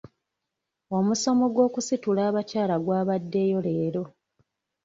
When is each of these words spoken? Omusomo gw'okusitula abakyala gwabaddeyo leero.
Omusomo 0.97 1.45
gw'okusitula 1.53 2.21
abakyala 2.29 2.75
gwabaddeyo 2.85 3.59
leero. 3.65 4.03